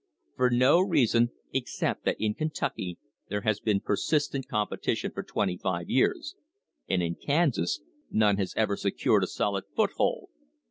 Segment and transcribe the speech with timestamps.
[0.35, 2.97] For no reason except that in Kentucky
[3.29, 6.33] there has been persistent competition for twenty five years,
[6.89, 10.29] and in Kansas none has ever secured a solid THE PRICE OF OIL foothold.